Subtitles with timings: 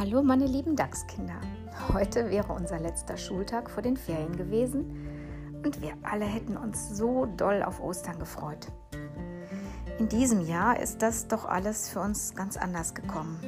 [0.00, 1.38] Hallo meine lieben Dachskinder.
[1.92, 5.06] Heute wäre unser letzter Schultag vor den Ferien gewesen
[5.62, 8.68] und wir alle hätten uns so doll auf Ostern gefreut.
[9.98, 13.38] In diesem Jahr ist das doch alles für uns ganz anders gekommen.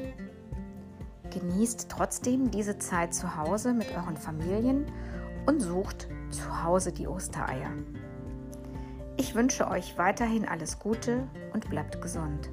[1.30, 4.84] Genießt trotzdem diese Zeit zu Hause mit euren Familien
[5.46, 7.71] und sucht zu Hause die Ostereier.
[9.16, 12.50] Ich wünsche euch weiterhin alles Gute und bleibt gesund.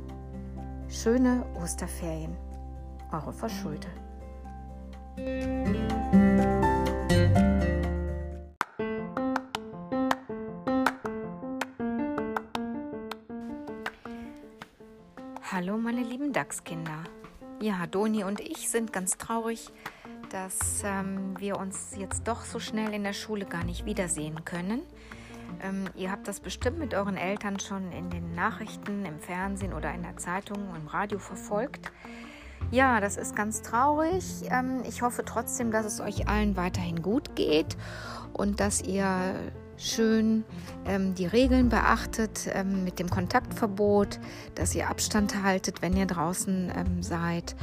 [0.88, 2.38] Schöne Osterferien.
[3.12, 3.88] Eure Verschulte.
[15.52, 17.04] Hallo meine lieben Dachskinder.
[17.60, 19.70] Ja, Doni und ich sind ganz traurig,
[20.30, 24.84] dass ähm, wir uns jetzt doch so schnell in der Schule gar nicht wiedersehen können.
[25.62, 29.92] Ähm, ihr habt das bestimmt mit euren Eltern schon in den Nachrichten, im Fernsehen oder
[29.94, 31.92] in der Zeitung, im Radio verfolgt.
[32.72, 34.24] Ja, das ist ganz traurig.
[34.50, 37.76] Ähm, ich hoffe trotzdem, dass es euch allen weiterhin gut geht
[38.34, 39.34] und dass ihr
[39.76, 40.44] schön
[40.86, 44.20] ähm, die Regeln beachtet ähm, mit dem Kontaktverbot,
[44.54, 47.56] dass ihr Abstand haltet, wenn ihr draußen ähm, seid.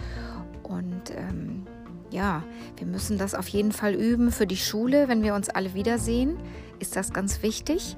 [0.64, 1.66] Und ähm,
[2.10, 2.42] ja,
[2.77, 5.06] wir müssen das auf jeden Fall üben für die Schule.
[5.06, 6.36] Wenn wir uns alle wiedersehen,
[6.80, 7.96] ist das ganz wichtig.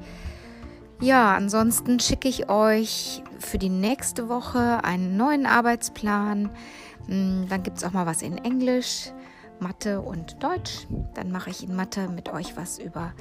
[1.00, 6.50] Ja, ansonsten schicke ich euch für die nächste Woche einen neuen Arbeitsplan.
[7.06, 9.12] Hm, dann gibt es auch mal was in Englisch.
[9.60, 10.86] Mathe und Deutsch.
[11.14, 13.12] Dann mache ich in Mathe mit euch was über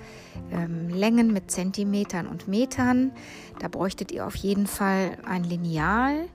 [0.51, 3.11] ähm, Längen mit Zentimetern und Metern.
[3.59, 6.27] Da bräuchtet ihr auf jeden Fall ein Lineal.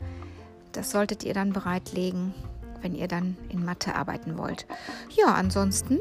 [0.73, 2.35] Das solltet ihr dann bereitlegen,
[2.81, 4.67] wenn ihr dann in Mathe arbeiten wollt.
[5.11, 6.01] Ja, ansonsten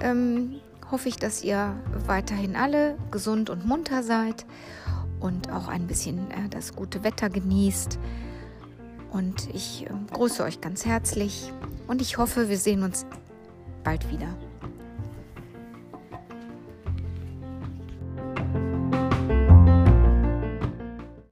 [0.00, 1.74] ähm, hoffe ich, dass ihr
[2.06, 4.44] weiterhin alle gesund und munter seid
[5.20, 7.98] und auch ein bisschen äh, das gute Wetter genießt.
[9.10, 11.52] Und ich äh, grüße euch ganz herzlich
[11.86, 13.06] und ich hoffe, wir sehen uns
[13.82, 14.28] bald wieder.